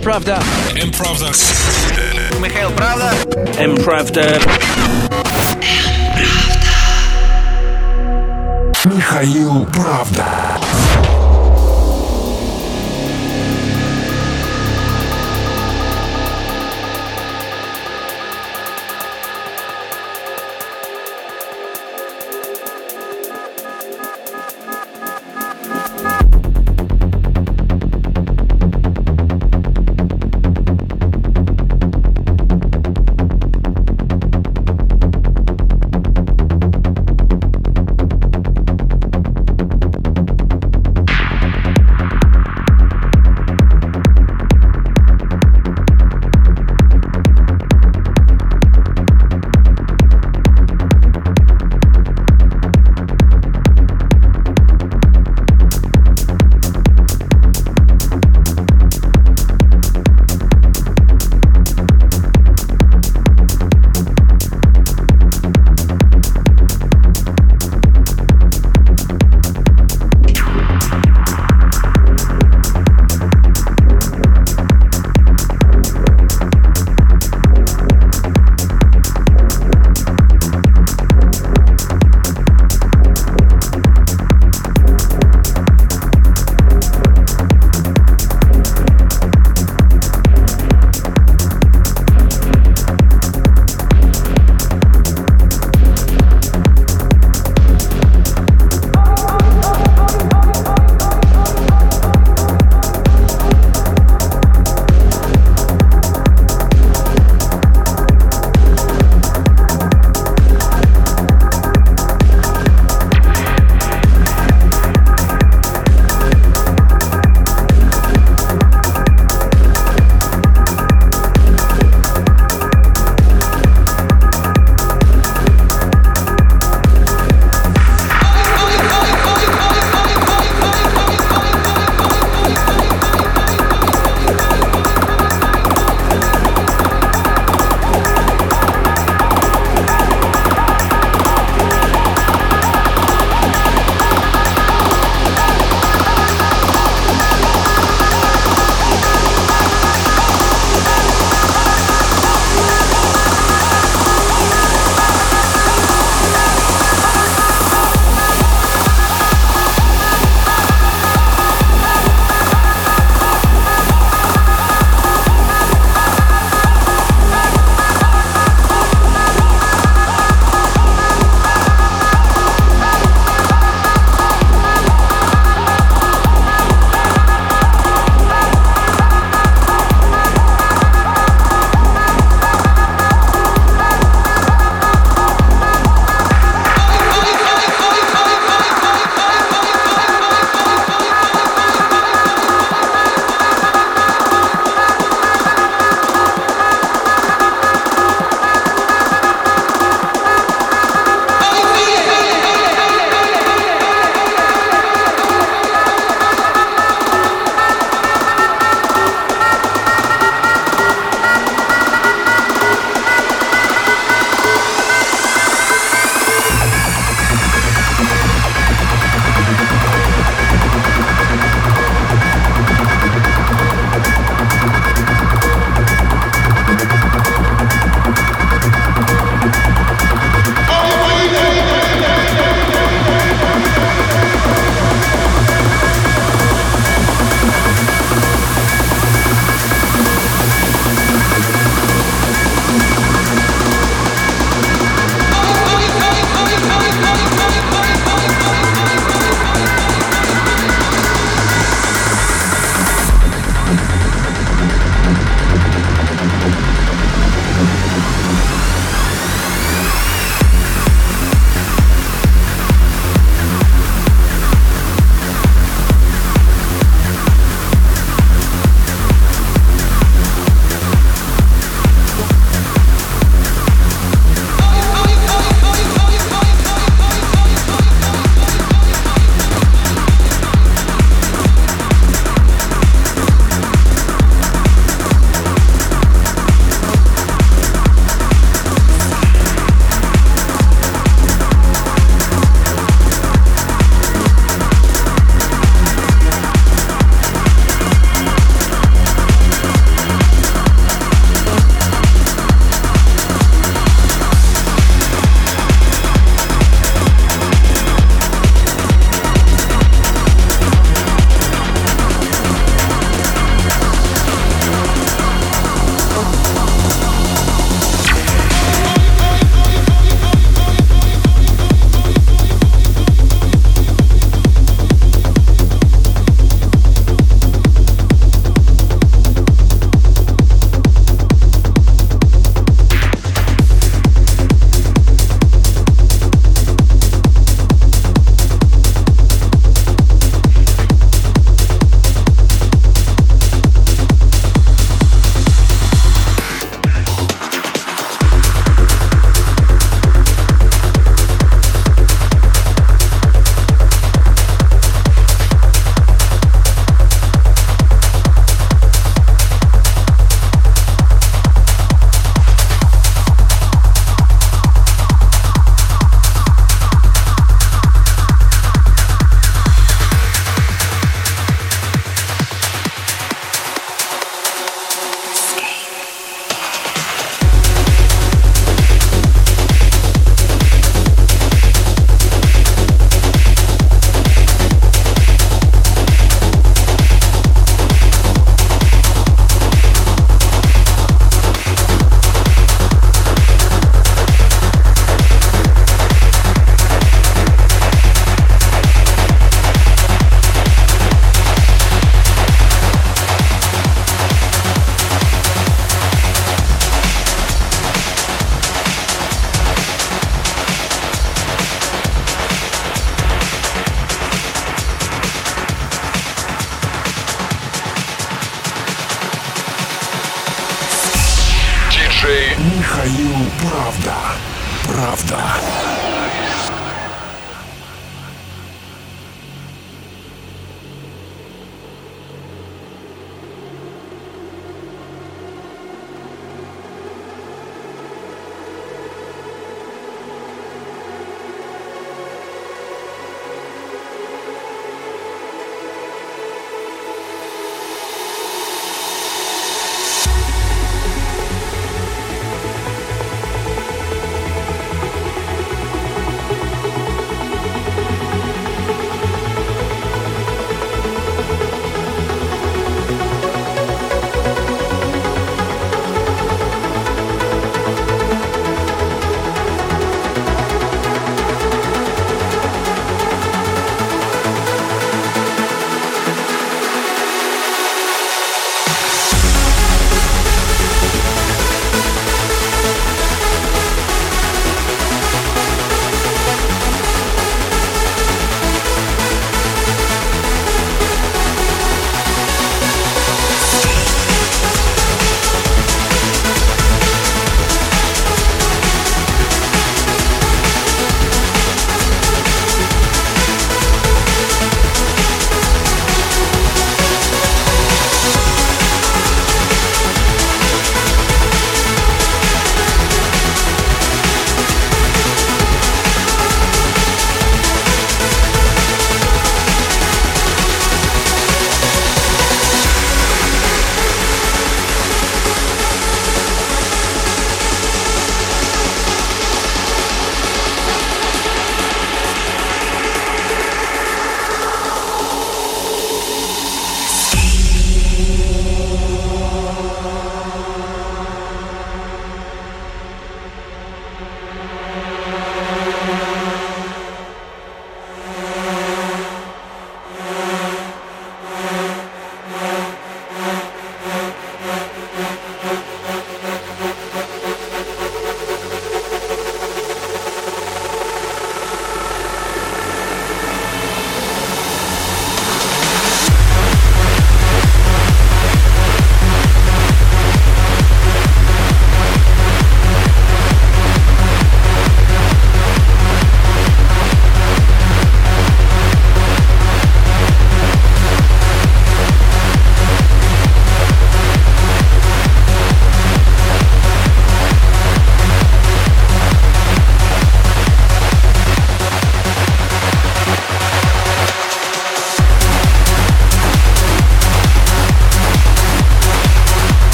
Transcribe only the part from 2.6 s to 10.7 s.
Правда. Мправда. Михаил Правда.